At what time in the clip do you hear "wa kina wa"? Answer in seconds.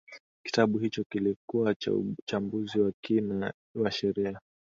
2.79-3.89